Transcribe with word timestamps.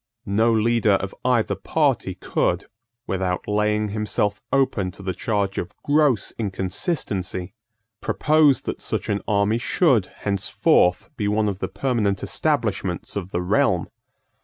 No 0.25 0.51
leader 0.51 0.93
of 0.93 1.13
either 1.23 1.53
party 1.53 2.15
could, 2.15 2.65
without 3.05 3.47
laying 3.47 3.89
himself 3.89 4.41
open 4.51 4.89
to 4.93 5.03
the 5.03 5.13
charge 5.13 5.59
of 5.59 5.77
gross 5.83 6.33
inconsistency, 6.39 7.53
propose 7.99 8.63
that 8.63 8.81
such 8.81 9.09
an 9.09 9.21
army 9.27 9.59
should 9.59 10.07
henceforth 10.07 11.11
be 11.17 11.27
one 11.27 11.47
of 11.47 11.59
the 11.59 11.67
permanent 11.67 12.23
establishments 12.23 13.15
of 13.15 13.29
the 13.29 13.43
realm. 13.43 13.89